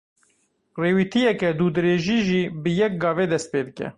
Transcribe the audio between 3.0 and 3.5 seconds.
gavê dest